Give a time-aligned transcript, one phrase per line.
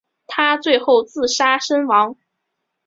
[0.25, 2.17] 他最后自杀身亡。